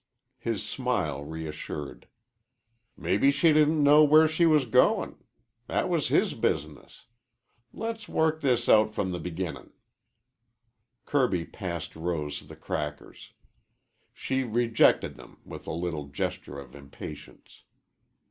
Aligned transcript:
His 0.39 0.67
smile 0.67 1.23
reassured. 1.23 2.07
"Mebbe 2.97 3.31
she 3.31 3.53
didn't 3.53 3.83
know 3.83 4.03
where 4.03 4.27
she 4.27 4.47
was 4.47 4.65
goin'. 4.65 5.23
That 5.67 5.89
was 5.89 6.07
his 6.07 6.33
business. 6.33 7.05
Let's 7.71 8.09
work 8.09 8.41
this 8.41 8.67
out 8.67 8.95
from 8.95 9.11
the 9.11 9.19
beginnin'." 9.19 9.73
Kirby 11.05 11.45
passed 11.45 11.95
Rose 11.95 12.47
the 12.47 12.55
crackers. 12.55 13.33
She 14.11 14.41
rejected 14.43 15.17
them 15.17 15.37
with 15.45 15.67
a 15.67 15.71
little 15.71 16.07
gesture 16.07 16.57
of 16.57 16.73
impatience. 16.73 17.61